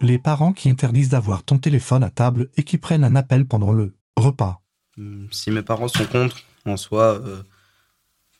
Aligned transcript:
Les 0.00 0.18
parents 0.18 0.52
qui 0.54 0.70
interdisent 0.70 1.10
d'avoir 1.10 1.42
ton 1.42 1.58
téléphone 1.58 2.02
à 2.02 2.10
table 2.10 2.48
et 2.56 2.62
qui 2.62 2.78
prennent 2.78 3.04
un 3.04 3.16
appel 3.16 3.46
pendant 3.46 3.72
le 3.72 3.94
repas. 4.16 4.62
Hmm, 4.96 5.26
Si 5.30 5.50
mes 5.50 5.62
parents 5.62 5.88
sont 5.88 6.06
contre, 6.06 6.38
en 6.64 6.76
soi, 6.76 7.20
euh, 7.20 7.42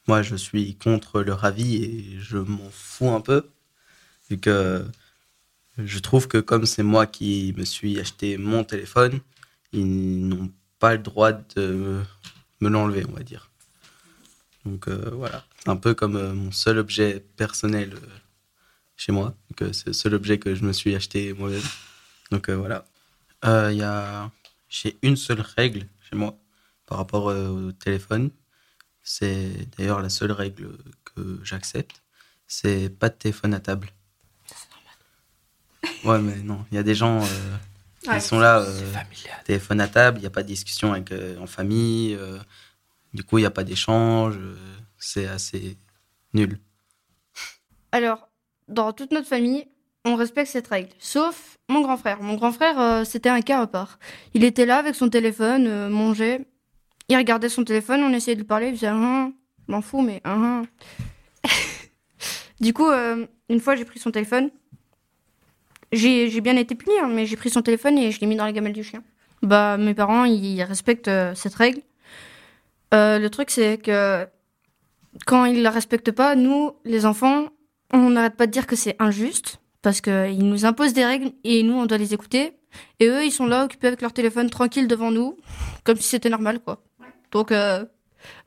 moi 0.06 0.22
je 0.22 0.36
suis 0.36 0.76
contre 0.76 1.20
leur 1.20 1.44
avis 1.44 1.76
et 1.76 2.16
je 2.20 2.38
m'en 2.38 2.70
fous 2.70 3.10
un 3.10 3.20
peu. 3.20 3.50
Vu 4.30 4.38
que 4.38 4.86
je 5.76 5.98
trouve 5.98 6.28
que 6.28 6.38
comme 6.38 6.64
c'est 6.64 6.82
moi 6.82 7.06
qui 7.06 7.54
me 7.58 7.64
suis 7.64 8.00
acheté 8.00 8.38
mon 8.38 8.64
téléphone, 8.64 9.20
ils 9.72 10.26
n'ont 10.28 10.50
pas 10.78 10.92
le 10.92 11.02
droit 11.02 11.32
de 11.32 12.00
me 12.60 12.68
l'enlever, 12.70 13.04
on 13.08 13.12
va 13.12 13.22
dire. 13.22 13.50
Donc 14.64 14.88
euh, 14.88 15.10
voilà, 15.12 15.44
un 15.66 15.76
peu 15.76 15.94
comme 15.94 16.16
euh, 16.16 16.32
mon 16.32 16.52
seul 16.52 16.78
objet 16.78 17.24
personnel 17.36 17.94
chez 18.98 19.12
moi. 19.12 19.34
Donc 19.48 19.62
euh, 19.62 19.72
c'est 19.72 19.86
le 19.86 19.92
seul 19.94 20.12
objet 20.12 20.38
que 20.38 20.54
je 20.54 20.64
me 20.64 20.74
suis 20.74 20.94
acheté 20.94 21.32
moi-même. 21.32 21.62
Donc 22.30 22.50
euh, 22.50 22.56
voilà. 22.56 22.84
Euh, 23.46 23.72
Il 23.72 23.78
y 23.78 23.82
a... 23.82 24.30
J'ai 24.68 24.98
une 25.00 25.16
seule 25.16 25.40
règle 25.40 25.86
chez 26.10 26.16
moi 26.16 26.36
par 26.84 26.98
rapport 26.98 27.30
euh, 27.30 27.68
au 27.68 27.72
téléphone. 27.72 28.30
C'est 29.02 29.66
d'ailleurs 29.78 30.02
la 30.02 30.10
seule 30.10 30.32
règle 30.32 30.76
que 31.04 31.40
j'accepte. 31.42 32.02
C'est 32.46 32.90
pas 32.90 33.08
de 33.08 33.14
téléphone 33.14 33.54
à 33.54 33.60
table. 33.60 33.88
Ouais, 36.04 36.18
mais 36.18 36.36
non, 36.42 36.66
il 36.70 36.74
y 36.74 36.78
a 36.78 36.82
des 36.82 36.94
gens 36.94 37.22
euh, 37.22 37.56
qui 38.02 38.10
Ouais, 38.10 38.20
sont 38.20 38.38
là, 38.38 38.60
euh, 38.60 38.94
téléphone 39.44 39.80
à 39.80 39.88
table, 39.88 40.18
il 40.18 40.22
n'y 40.22 40.26
a 40.26 40.30
pas 40.30 40.42
de 40.42 40.48
discussion 40.48 40.92
avec, 40.92 41.12
euh, 41.12 41.38
en 41.38 41.46
famille, 41.46 42.14
euh, 42.14 42.38
du 43.14 43.24
coup, 43.24 43.38
il 43.38 43.42
n'y 43.42 43.46
a 43.46 43.50
pas 43.50 43.64
d'échange, 43.64 44.36
euh, 44.36 44.56
c'est 44.98 45.26
assez 45.26 45.76
nul. 46.34 46.58
Alors, 47.92 48.28
dans 48.68 48.92
toute 48.92 49.12
notre 49.12 49.26
famille, 49.26 49.66
on 50.04 50.14
respecte 50.14 50.50
cette 50.50 50.68
règle, 50.68 50.90
sauf 50.98 51.58
mon 51.68 51.82
grand 51.82 51.96
frère. 51.96 52.22
Mon 52.22 52.34
grand 52.34 52.52
frère, 52.52 52.80
euh, 52.80 53.04
c'était 53.04 53.28
un 53.28 53.40
cas 53.40 53.60
à 53.60 53.66
part. 53.66 53.98
Il 54.34 54.44
était 54.44 54.66
là 54.66 54.78
avec 54.78 54.94
son 54.94 55.08
téléphone, 55.08 55.66
euh, 55.66 55.88
mangeait, 55.88 56.46
il 57.08 57.16
regardait 57.16 57.48
son 57.48 57.64
téléphone, 57.64 58.02
on 58.02 58.12
essayait 58.12 58.34
de 58.34 58.40
lui 58.40 58.46
parler, 58.46 58.68
il 58.68 58.74
faisait 58.74 58.86
un, 58.86 59.32
je 59.66 59.72
m'en 59.72 59.82
fous, 59.82 60.02
mais 60.02 60.20
un. 60.24 60.62
du 62.60 62.72
coup, 62.72 62.88
euh, 62.88 63.26
une 63.48 63.60
fois, 63.60 63.76
j'ai 63.76 63.84
pris 63.84 63.98
son 63.98 64.10
téléphone. 64.10 64.50
J'ai 65.90 66.40
bien 66.42 66.56
été 66.56 66.74
puni, 66.74 66.98
hein, 67.00 67.08
mais 67.10 67.24
j'ai 67.24 67.36
pris 67.36 67.48
son 67.48 67.62
téléphone 67.62 67.96
et 67.96 68.10
je 68.12 68.20
l'ai 68.20 68.26
mis 68.26 68.36
dans 68.36 68.44
la 68.44 68.52
gamelle 68.52 68.74
du 68.74 68.84
chien. 68.84 69.02
Bah, 69.40 69.78
mes 69.78 69.94
parents, 69.94 70.24
ils 70.24 70.62
respectent 70.62 71.10
cette 71.34 71.54
règle. 71.54 71.80
Le 72.92 73.26
truc, 73.28 73.50
c'est 73.50 73.78
que 73.78 74.26
quand 75.24 75.46
ils 75.46 75.62
la 75.62 75.70
respectent 75.70 76.12
pas, 76.12 76.36
nous, 76.36 76.72
les 76.84 77.06
enfants, 77.06 77.48
on 77.92 78.10
n'arrête 78.10 78.36
pas 78.36 78.46
de 78.46 78.52
dire 78.52 78.66
que 78.66 78.76
c'est 78.76 78.96
injuste 78.98 79.60
parce 79.82 80.00
qu'ils 80.00 80.48
nous 80.48 80.64
imposent 80.64 80.92
des 80.92 81.04
règles 81.04 81.32
et 81.44 81.62
nous, 81.62 81.74
on 81.74 81.86
doit 81.86 81.98
les 81.98 82.14
écouter. 82.14 82.52
Et 83.00 83.06
eux, 83.06 83.24
ils 83.24 83.30
sont 83.30 83.46
là 83.46 83.64
occupés 83.64 83.86
avec 83.86 84.02
leur 84.02 84.12
téléphone 84.12 84.50
tranquille 84.50 84.88
devant 84.88 85.10
nous, 85.10 85.36
comme 85.84 85.96
si 85.96 86.04
c'était 86.04 86.28
normal, 86.28 86.60
quoi. 86.60 86.82
Donc, 87.32 87.52
euh, 87.52 87.84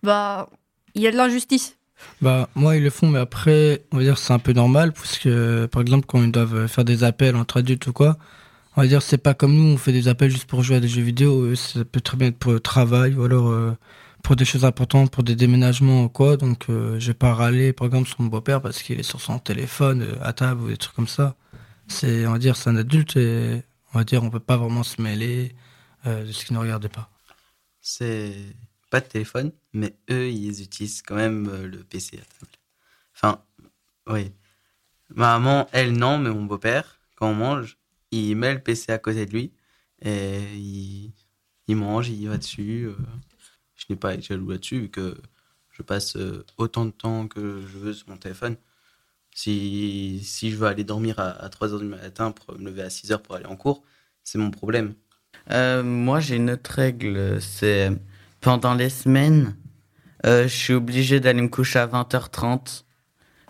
bah, 0.04 0.50
il 0.94 1.02
y 1.02 1.08
a 1.08 1.12
de 1.12 1.18
l'injustice. 1.18 1.78
Bah, 2.22 2.50
moi, 2.56 2.76
ils 2.76 2.84
le 2.84 2.90
font, 2.90 3.08
mais 3.08 3.20
après, 3.20 3.84
on 3.92 3.98
va 3.98 4.04
dire 4.04 4.18
c'est 4.18 4.34
un 4.34 4.40
peu 4.40 4.54
normal, 4.54 4.92
parce 4.92 5.20
que, 5.20 5.66
par 5.68 5.82
exemple, 5.82 6.06
quand 6.08 6.22
ils 6.22 6.32
doivent 6.32 6.68
faire 6.68 6.86
des 6.86 7.04
appels 7.04 7.36
entre 7.36 7.58
adultes 7.58 7.88
ou 7.88 7.94
quoi, 7.94 8.18
on 8.76 8.82
va 8.82 8.88
dire 8.88 9.02
c'est 9.02 9.18
pas 9.18 9.34
comme 9.34 9.54
nous, 9.56 9.74
on 9.74 9.78
fait 9.78 9.92
des 9.92 10.08
appels 10.08 10.32
juste 10.32 10.46
pour 10.46 10.64
jouer 10.64 10.78
à 10.78 10.80
des 10.80 10.88
jeux 10.88 11.02
vidéo, 11.02 11.56
ça 11.56 11.84
peut 11.86 12.02
très 12.02 12.18
bien 12.18 12.28
être 12.28 12.38
pour 12.38 12.54
le 12.54 12.60
travail, 12.60 13.14
ou 13.16 13.24
alors 13.24 13.50
euh, 13.50 13.72
pour 14.24 14.36
des 14.36 14.46
choses 14.46 14.66
importantes, 14.66 15.12
pour 15.12 15.24
des 15.24 15.36
déménagements 15.36 16.04
ou 16.04 16.10
quoi, 16.10 16.38
donc 16.38 16.70
euh, 16.70 17.00
je 17.00 17.08
vais 17.08 17.14
pas 17.14 17.34
râler, 17.34 17.74
par 17.74 17.88
exemple, 17.88 18.08
sur 18.08 18.22
mon 18.22 18.28
beau-père 18.28 18.62
parce 18.62 18.82
qu'il 18.84 19.00
est 19.00 19.04
sur 19.04 19.22
son 19.22 19.40
téléphone 19.40 20.04
euh, 20.04 20.16
à 20.22 20.34
table 20.34 20.62
ou 20.62 20.68
des 20.70 20.78
trucs 20.78 20.96
comme 20.96 21.08
ça. 21.08 21.36
C'est, 21.88 22.26
on 22.28 22.34
va 22.34 22.40
dire, 22.40 22.56
c'est 22.56 22.70
un 22.70 22.76
adulte 22.78 23.18
et 23.18 23.64
on 23.94 23.98
va 23.98 24.04
dire 24.04 24.24
on 24.24 24.30
peut 24.30 24.40
pas 24.40 24.58
vraiment 24.58 24.84
se 24.84 25.02
mêler 25.02 25.54
euh, 26.06 26.26
de 26.26 26.32
ce 26.32 26.46
qui 26.46 26.54
ne 26.54 26.60
regarde 26.60 26.88
pas. 26.88 27.10
C'est 27.82 28.34
pas 28.90 29.02
de 29.02 29.06
téléphone, 29.08 29.52
mais 29.74 29.96
eux, 30.10 30.30
ils 30.30 30.62
utilisent 30.62 31.02
quand 31.02 31.16
même 31.16 31.50
euh, 31.50 31.68
le 31.68 31.84
PC 31.84 32.18
à 32.18 32.22
table. 32.22 32.52
Enfin, 33.16 33.44
oui. 34.08 34.32
Ma 35.10 35.38
maman, 35.40 35.68
elle, 35.74 35.94
non, 35.94 36.18
mais 36.18 36.30
mon 36.30 36.46
beau-père, 36.46 37.00
quand 37.16 37.30
on 37.30 37.36
mange, 37.36 37.78
il 38.12 38.36
met 38.36 38.54
le 38.54 38.62
PC 38.62 38.92
à 38.92 38.98
côté 38.98 39.26
de 39.26 39.32
lui 39.32 39.52
et 40.02 40.40
il, 40.56 41.14
il 41.68 41.76
mange, 41.76 42.10
il 42.10 42.28
va 42.30 42.38
dessus. 42.38 42.90
Euh. 43.94 43.96
Pas 43.96 44.20
jaloux 44.20 44.52
là-dessus, 44.52 44.82
vu 44.82 44.90
que 44.90 45.18
je 45.72 45.82
passe 45.82 46.16
euh, 46.16 46.46
autant 46.58 46.86
de 46.86 46.92
temps 46.92 47.28
que 47.28 47.62
je 47.62 47.78
veux 47.78 47.94
sur 47.94 48.10
mon 48.10 48.18
téléphone. 48.18 48.56
Si, 49.34 50.22
si 50.24 50.52
je 50.52 50.58
veux 50.58 50.68
aller 50.68 50.84
dormir 50.84 51.20
à, 51.20 51.30
à 51.30 51.48
3h 51.50 51.80
du 51.80 51.86
matin 51.86 52.32
pour 52.32 52.58
me 52.60 52.66
lever 52.66 52.82
à 52.82 52.90
6h 52.90 53.20
pour 53.20 53.36
aller 53.36 53.46
en 53.46 53.56
cours, 53.56 53.84
c'est 54.24 54.38
mon 54.38 54.52
problème. 54.52 54.94
Euh, 55.52 55.84
moi, 55.84 56.20
j'ai 56.20 56.36
une 56.36 56.52
autre 56.52 56.72
règle. 56.72 57.42
C'est 57.42 57.92
pendant 58.42 58.74
les 58.74 58.90
semaines, 58.90 59.56
euh, 60.26 60.44
je 60.44 60.56
suis 60.56 60.74
obligé 60.74 61.20
d'aller 61.20 61.42
me 61.42 61.48
coucher 61.48 61.80
à 61.80 61.88
20h30 61.88 62.84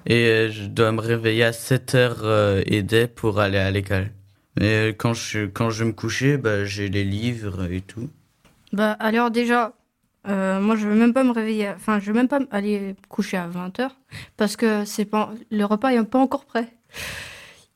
et 0.05 0.27
euh, 0.27 0.51
je 0.51 0.65
dois 0.65 0.91
me 0.91 0.99
réveiller 0.99 1.43
à 1.43 1.51
7h 1.51 2.17
euh, 2.23 2.63
et 2.65 2.83
des 2.83 3.07
pour 3.07 3.39
aller 3.39 3.57
à 3.57 3.71
l'école. 3.71 4.11
Mais 4.59 4.89
euh, 4.89 4.93
quand 4.93 5.13
je, 5.13 5.45
quand 5.45 5.69
je 5.69 5.83
vais 5.83 5.89
me 5.89 5.93
coucher, 5.93 6.37
bah, 6.37 6.65
j'ai 6.65 6.89
les 6.89 7.03
livres 7.03 7.71
et 7.71 7.81
tout. 7.81 8.09
Bah, 8.73 8.93
alors 8.93 9.31
déjà, 9.31 9.73
euh, 10.27 10.59
moi, 10.59 10.75
je 10.75 10.87
veux 10.87 10.95
même 10.95 11.13
pas 11.13 11.23
me 11.23 11.31
réveiller, 11.31 11.69
enfin, 11.69 11.99
je 11.99 12.07
veux 12.07 12.13
même 12.13 12.27
pas 12.27 12.39
aller 12.51 12.95
coucher 13.09 13.37
à 13.37 13.47
20h 13.47 13.89
parce 14.37 14.55
que 14.55 14.85
c'est 14.85 15.05
pas, 15.05 15.31
le 15.49 15.65
repas 15.65 15.89
est 15.89 16.03
pas 16.03 16.19
encore 16.19 16.45
prêt. 16.45 16.75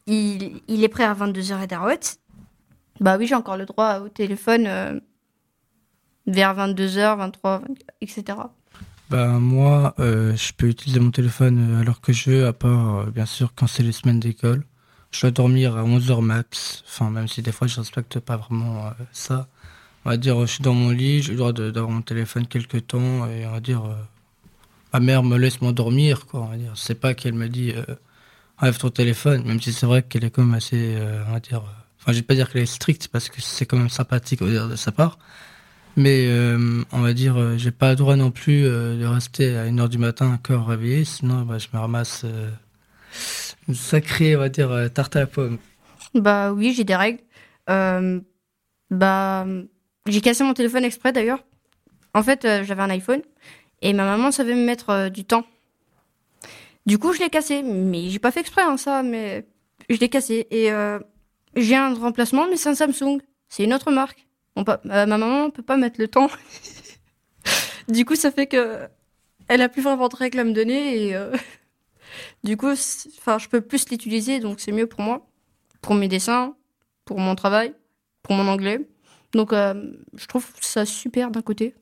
Il, 0.08 0.62
il 0.68 0.84
est 0.84 0.90
prêt 0.90 1.04
à 1.04 1.14
22h 1.14 1.64
et 1.64 1.68
d'arouette. 1.68 2.20
Bah 3.00 3.18
oui, 3.18 3.28
j'ai 3.28 3.36
encore 3.36 3.58
le 3.58 3.66
droit 3.66 4.00
au 4.00 4.10
téléphone 4.10 4.66
euh, 4.68 5.00
vers 6.28 6.56
22h, 6.56 7.18
23, 7.18 7.62
etc. 8.02 8.38
Bah 9.10 9.28
moi, 9.40 9.94
euh, 10.00 10.36
je 10.36 10.52
peux 10.54 10.68
utiliser 10.68 11.00
mon 11.00 11.12
téléphone 11.12 11.76
euh, 11.76 11.82
alors 11.82 12.02
que 12.02 12.12
je 12.12 12.32
veux, 12.32 12.48
à 12.48 12.54
part 12.54 13.00
euh, 13.00 13.06
bien 13.12 13.26
sûr 13.26 13.54
quand 13.56 13.68
c'est 13.68 13.84
les 13.84 13.92
semaines 13.92 14.20
d'école. 14.20 14.66
Je 15.12 15.22
dois 15.22 15.32
dormir 15.32 15.78
à 15.78 15.84
11h 15.84 16.22
max, 16.22 16.84
enfin 16.88 17.10
même 17.12 17.28
si 17.28 17.42
des 17.42 17.52
fois 17.52 17.68
je 17.68 17.80
respecte 17.80 18.20
pas 18.20 18.38
vraiment 18.38 18.88
euh, 18.88 18.90
ça. 19.12 19.48
On 20.06 20.12
va 20.12 20.18
dire, 20.18 20.40
je 20.42 20.46
suis 20.46 20.64
dans 20.64 20.74
mon 20.74 20.92
lit, 20.92 21.24
j'ai 21.24 21.32
le 21.32 21.38
droit 21.38 21.52
d'avoir 21.52 21.90
mon 21.90 22.02
téléphone 22.02 22.46
quelques 22.48 22.88
temps 22.88 23.28
et 23.28 23.46
on 23.46 23.52
va 23.52 23.60
dire, 23.60 23.84
euh, 23.86 23.96
ma 24.96 25.00
mère 25.02 25.24
me 25.24 25.38
laisse 25.38 25.62
m'endormir, 25.62 26.26
quoi. 26.26 26.42
On 26.42 26.48
va 26.48 26.58
dire, 26.58 26.72
c'est 26.76 26.96
pas 26.96 27.14
qu'elle 27.14 27.34
me 27.34 27.50
dit, 27.50 27.74
euh, 27.76 27.84
enlève 28.60 28.78
ton 28.78 28.90
téléphone, 28.90 29.44
même 29.46 29.60
si 29.60 29.74
c'est 29.74 29.86
vrai 29.86 30.04
qu'elle 30.04 30.24
est 30.24 30.30
quand 30.30 30.44
même 30.44 30.54
assez, 30.54 30.96
euh, 30.96 31.22
on 31.28 31.34
va 31.34 31.40
dire, 31.42 31.60
euh, 31.60 31.74
enfin 32.00 32.14
je 32.14 32.18
vais 32.18 32.24
pas 32.24 32.36
dire 32.36 32.50
qu'elle 32.50 32.62
est 32.62 32.66
stricte 32.66 33.10
parce 33.10 33.28
que 33.28 33.42
c'est 33.42 33.66
quand 33.66 33.78
même 33.78 33.90
sympathique 33.90 34.42
on 34.42 34.46
va 34.46 34.52
dire, 34.52 34.70
de 34.70 34.78
sa 34.78 34.92
part. 34.94 35.20
Mais 35.98 36.28
on 36.92 37.00
va 37.00 37.14
dire, 37.14 37.58
j'ai 37.58 37.72
pas 37.72 37.92
le 37.92 37.96
droit 37.96 38.18
non 38.18 38.30
plus 38.30 38.64
de 38.64 39.06
rester 39.06 39.56
à 39.56 39.66
1h 39.66 39.88
du 39.88 39.98
matin 39.98 40.34
encore 40.34 40.68
réveillé, 40.68 41.06
sinon 41.06 41.44
bah, 41.44 41.58
je 41.58 41.68
me 41.74 41.80
ramasse 41.80 42.26
une 43.70 43.76
sacrée, 43.76 44.36
on 44.36 44.40
va 44.40 44.50
dire, 44.50 44.90
tarte 44.94 45.16
à 45.16 45.22
la 45.22 45.28
pomme. 45.28 45.58
Bah 46.14 46.52
oui, 46.52 46.74
j'ai 46.76 46.84
des 46.84 46.98
règles. 46.98 47.22
Bah, 47.66 49.46
j'ai 50.08 50.22
cassé 50.22 50.44
mon 50.44 50.54
téléphone 50.54 50.84
exprès 50.84 51.12
d'ailleurs. 51.14 51.44
En 52.14 52.24
fait, 52.24 52.46
euh, 52.46 52.64
j'avais 52.64 52.82
un 52.84 52.90
iPhone 52.90 53.22
et 53.82 53.94
ma 53.94 54.06
maman 54.06 54.32
savait 54.32 54.56
me 54.56 54.64
mettre 54.66 54.90
euh, 54.90 55.10
du 55.10 55.26
temps. 55.26 55.46
Du 56.86 56.98
coup, 57.00 57.14
je 57.14 57.20
l'ai 57.20 57.30
cassé, 57.30 57.64
mais 57.64 58.10
j'ai 58.10 58.20
pas 58.20 58.32
fait 58.32 58.42
exprès 58.42 58.62
hein, 58.62 58.78
ça, 58.78 59.02
mais 59.04 59.46
je 59.90 59.98
l'ai 59.98 60.10
cassé 60.10 60.48
et 60.52 60.72
euh, 60.72 61.00
j'ai 61.56 61.76
un 61.76 61.94
remplacement, 61.94 62.48
mais 62.50 62.58
c'est 62.58 62.70
un 62.70 62.76
Samsung. 62.76 63.20
C'est 63.50 63.64
une 63.64 63.74
autre 63.74 63.92
marque. 63.92 64.28
On 64.56 64.64
peut- 64.64 64.78
euh, 64.86 65.06
ma 65.06 65.18
maman 65.18 65.50
peut 65.50 65.64
pas 65.64 65.78
mettre 65.78 66.00
le 66.00 66.08
temps. 66.08 66.30
du 67.88 68.06
coup, 68.06 68.16
ça 68.16 68.32
fait 68.32 68.47
que 68.47 68.88
elle 69.47 69.62
a 69.62 69.70
plus 69.70 69.82
vraiment 69.82 70.08
de 70.08 70.16
règles 70.16 70.40
à 70.40 70.44
me 70.44 70.53
donner 70.53 71.09
et 71.09 71.16
du 72.44 72.58
coup, 72.58 72.72
enfin, 73.20 73.38
je 73.38 73.47
peux 73.50 73.62
plus 73.62 73.90
l'utiliser, 73.90 74.40
donc 74.40 74.59
c'est 74.59 74.72
mieux 74.72 74.88
pour 74.88 75.02
moi 75.02 75.26
pour 75.82 75.94
mes 75.94 76.08
dessins, 76.08 76.56
pour 77.06 77.20
mon 77.20 77.35
travail, 77.35 77.76
pour 78.24 78.34
mon 78.35 78.47
anglais. 78.47 78.79
Donc, 79.35 79.52
euh, 79.52 79.91
je 80.16 80.26
trouve 80.28 80.47
ça 80.61 80.85
super 80.85 81.29
d'un 81.29 81.41
côté. 81.41 81.76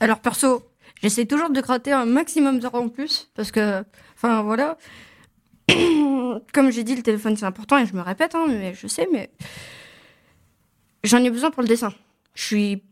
Alors, 0.00 0.18
perso, 0.18 0.68
j'essaie 1.00 1.24
toujours 1.24 1.48
de 1.48 1.60
gratter 1.60 1.92
un 1.92 2.04
maximum 2.04 2.58
d'heures 2.58 2.74
en 2.74 2.88
plus, 2.88 3.30
parce 3.34 3.52
que, 3.52 3.84
enfin, 4.16 4.42
voilà. 4.42 4.76
Comme 6.52 6.72
j'ai 6.72 6.82
dit, 6.82 6.96
le 6.96 7.02
téléphone, 7.02 7.36
c'est 7.36 7.46
important, 7.46 7.78
et 7.78 7.86
je 7.86 7.94
me 7.94 8.02
répète, 8.02 8.34
hein, 8.34 8.46
mais 8.48 8.74
je 8.74 8.88
sais, 8.88 9.06
mais 9.12 9.30
j'en 11.04 11.22
ai 11.22 11.30
besoin 11.30 11.52
pour 11.52 11.62
le 11.62 11.68
dessin. 11.68 11.94
Je 12.34 12.44
suis, 12.44 12.82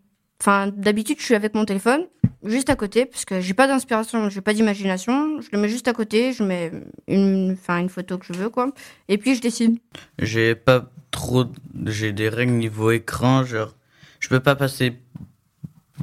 enfin, 0.41 0.69
d'habitude, 0.69 1.19
je 1.19 1.25
suis 1.25 1.35
avec 1.35 1.55
mon 1.55 1.65
téléphone, 1.65 2.07
juste 2.45 2.71
à 2.71 2.77
côté, 2.77 3.05
parce 3.05 3.25
que 3.25 3.41
j'ai 3.41 3.55
pas 3.55 3.67
d'inspiration, 3.67 4.31
j'ai 4.31 4.43
pas 4.43 4.55
d'imagination. 4.55 5.41
Je 5.41 5.49
le 5.53 5.59
mets 5.59 5.69
juste 5.69 5.89
à 5.89 5.93
côté, 5.93 6.33
je 6.33 6.45
mets 6.45 6.71
une, 7.09 7.57
enfin, 7.61 7.79
une 7.79 7.89
photo 7.89 8.17
que 8.17 8.27
je 8.27 8.33
veux, 8.33 8.49
quoi. 8.49 8.71
Et 9.09 9.19
puis, 9.19 9.35
je 9.35 9.41
dessine. 9.41 9.79
J'ai 10.21 10.55
pas 10.55 10.89
trop. 11.11 11.47
J'ai 11.87 12.13
des 12.13 12.29
règles 12.29 12.53
niveau 12.53 12.93
écran, 12.93 13.43
genre. 13.43 13.75
Je 14.21 14.29
peux 14.29 14.41
pas 14.41 14.57
passer 14.57 14.99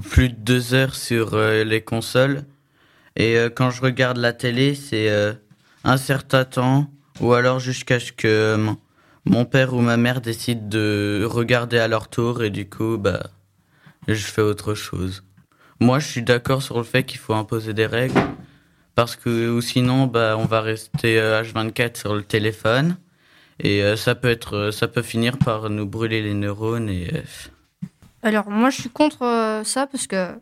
plus 0.10 0.30
de 0.30 0.36
deux 0.36 0.74
heures 0.74 0.96
sur 0.96 1.34
euh, 1.34 1.64
les 1.64 1.82
consoles. 1.82 2.44
Et 3.16 3.38
euh, 3.38 3.50
quand 3.50 3.72
je 3.72 3.82
regarde 3.82 4.18
la 4.18 4.34
télé, 4.34 4.76
c'est 4.76 5.10
euh, 5.10 5.34
un 5.84 5.98
certain 5.98 6.46
temps, 6.46 6.90
ou 7.20 7.34
alors 7.34 7.60
jusqu'à 7.60 8.00
ce 8.00 8.12
que 8.12 8.58
mon- 9.26 9.46
père 9.46 9.74
ou 9.74 9.82
ma 9.82 9.98
mère 9.98 10.22
décide 10.22 10.70
de 10.70 11.26
regarder 11.30 11.78
à 11.80 11.88
leur 11.88 12.10
tour 12.10 12.44
et 12.44 12.50
du 12.50 12.70
coup, 12.70 12.98
bah, 12.98 13.24
je 14.08 14.14
fais 14.16 14.42
autre 14.42 14.76
chose. 14.76 15.24
Moi, 15.80 16.00
je 16.00 16.08
suis 16.08 16.24
d'accord 16.24 16.62
sur 16.62 16.78
le 16.78 16.84
fait 16.84 17.04
qu'il 17.04 17.20
faut 17.20 17.34
imposer 17.34 17.74
des 17.74 17.86
règles 17.86 18.22
parce 18.96 19.16
que 19.16 19.50
ou 19.50 19.62
sinon, 19.62 20.08
bah, 20.08 20.36
on 20.38 20.46
va 20.46 20.62
rester 20.62 21.18
H24 21.20 21.82
euh, 21.82 21.90
sur 21.96 22.16
le 22.16 22.24
téléphone 22.24 22.98
et 23.60 23.82
ça 23.96 24.16
peut 24.16 24.30
être, 24.30 24.72
ça 24.72 24.90
peut 24.90 25.02
finir 25.02 25.38
par 25.38 25.70
nous 25.70 25.86
brûler 25.86 26.22
les 26.22 26.34
neurones 26.34 26.90
et. 26.90 27.10
Alors 28.26 28.50
moi, 28.50 28.72
je 28.72 28.82
suis 28.82 28.90
contre 28.90 29.62
ça 29.64 29.86
parce 29.86 30.08
que 30.08 30.34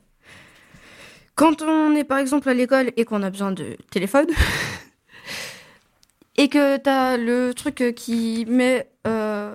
quand 1.36 1.62
on 1.62 1.94
est 1.96 2.06
par 2.06 2.18
exemple 2.18 2.48
à 2.48 2.54
l'école 2.54 2.94
et 2.96 3.04
qu'on 3.04 3.22
a 3.24 3.30
besoin 3.30 3.52
de 3.52 3.76
téléphone, 3.92 4.28
et 6.38 6.48
que 6.48 6.78
tu 6.78 6.90
as 6.90 7.18
le 7.18 7.54
truc 7.54 7.94
qui 7.94 8.46
met 8.48 8.90
euh, 9.06 9.54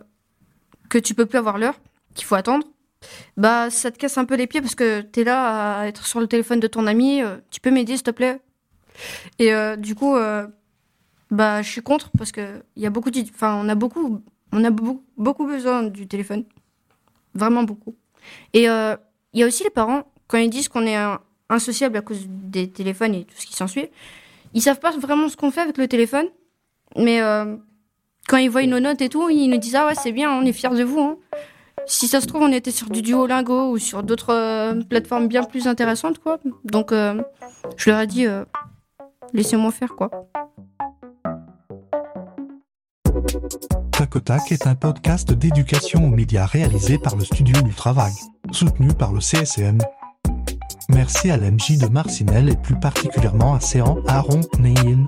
que 0.90 0.98
tu 0.98 1.14
peux 1.14 1.24
plus 1.24 1.38
avoir 1.38 1.56
l'heure, 1.56 1.80
qu'il 2.14 2.26
faut 2.26 2.34
attendre, 2.34 2.66
bah 3.38 3.70
ça 3.70 3.90
te 3.90 3.96
casse 3.96 4.18
un 4.18 4.26
peu 4.26 4.34
les 4.34 4.46
pieds 4.46 4.60
parce 4.60 4.74
que 4.74 5.00
tu 5.00 5.20
es 5.20 5.24
là 5.24 5.78
à 5.78 5.86
être 5.86 6.06
sur 6.06 6.20
le 6.20 6.26
téléphone 6.26 6.60
de 6.60 6.66
ton 6.66 6.86
ami, 6.86 7.22
euh, 7.22 7.38
tu 7.50 7.60
peux 7.60 7.70
m'aider 7.70 7.96
s'il 7.96 8.02
te 8.02 8.10
plaît 8.10 8.42
Et 9.38 9.54
euh, 9.54 9.76
du 9.76 9.94
coup, 9.94 10.16
bah 11.30 11.62
je 11.62 11.70
suis 11.70 11.82
contre 11.82 12.10
parce 12.10 12.30
que 12.30 12.62
y 12.76 12.84
a 12.84 12.90
beaucoup, 12.90 13.10
enfin 13.34 13.58
on 13.64 13.70
a 13.70 13.74
beaucoup, 13.74 14.20
on 14.52 14.64
a 14.64 14.70
beaucoup 14.70 15.46
besoin 15.46 15.84
du 15.84 16.06
téléphone, 16.06 16.44
vraiment 17.34 17.62
beaucoup. 17.62 17.96
Et 18.54 18.64
il 18.64 18.98
y 19.34 19.42
a 19.42 19.46
aussi 19.46 19.64
les 19.64 19.70
parents 19.70 20.02
quand 20.26 20.38
ils 20.38 20.50
disent 20.50 20.68
qu'on 20.68 20.86
est 20.86 20.96
insociable 21.48 21.96
à 21.96 22.00
cause 22.02 22.26
des 22.28 22.70
téléphones 22.70 23.14
et 23.14 23.24
tout 23.24 23.34
ce 23.36 23.46
qui 23.46 23.54
s'ensuit, 23.54 23.88
ils 24.54 24.62
savent 24.62 24.80
pas 24.80 24.90
vraiment 24.90 25.28
ce 25.28 25.36
qu'on 25.36 25.50
fait 25.50 25.60
avec 25.60 25.78
le 25.78 25.88
téléphone 25.88 26.28
mais 26.96 27.20
euh, 27.20 27.56
quand 28.28 28.36
ils 28.36 28.50
voient 28.50 28.66
nos 28.66 28.80
notes 28.80 29.00
et 29.02 29.08
tout, 29.08 29.28
ils 29.28 29.48
nous 29.48 29.58
disent 29.58 29.76
Ah 29.76 29.86
ouais, 29.86 29.94
c'est 29.94 30.12
bien, 30.12 30.32
on 30.32 30.44
est 30.44 30.52
fiers 30.52 30.70
de 30.70 30.84
vous. 30.84 31.00
Hein. 31.00 31.16
Si 31.86 32.06
ça 32.06 32.20
se 32.20 32.26
trouve, 32.26 32.42
on 32.42 32.52
était 32.52 32.70
sur 32.70 32.90
du 32.90 33.02
Duolingo 33.02 33.70
ou 33.70 33.78
sur 33.78 34.02
d'autres 34.02 34.34
euh, 34.34 34.82
plateformes 34.82 35.28
bien 35.28 35.42
plus 35.44 35.66
intéressantes, 35.66 36.18
quoi. 36.18 36.38
Donc, 36.64 36.92
euh, 36.92 37.22
je 37.76 37.90
leur 37.90 38.00
ai 38.00 38.06
dit 38.06 38.26
Laissez-moi 39.32 39.70
faire, 39.70 39.94
quoi. 39.94 40.10
Tac 44.20 44.52
est 44.52 44.66
un 44.66 44.74
podcast 44.74 45.32
d'éducation 45.32 46.04
aux 46.04 46.10
médias 46.10 46.46
réalisé 46.46 46.98
par 46.98 47.16
le 47.16 47.24
studio 47.24 47.56
Ultravague, 47.64 48.12
soutenu 48.52 48.88
par 48.88 49.12
le 49.12 49.20
CSM 49.20 49.78
Merci 50.90 51.30
à 51.30 51.36
l'MJ 51.36 51.78
de 51.78 51.86
Marcinelle 51.88 52.48
et 52.48 52.56
plus 52.56 52.78
particulièrement 52.80 53.54
à 53.54 53.60
Séan, 53.60 53.98
Aaron, 54.06 54.40
Neyin, 54.58 55.06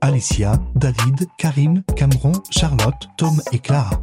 Alicia, 0.00 0.54
David, 0.74 1.28
Karim, 1.38 1.82
Cameron, 1.94 2.32
Charlotte, 2.50 3.08
Tom 3.16 3.40
et 3.52 3.60
Clara. 3.60 4.00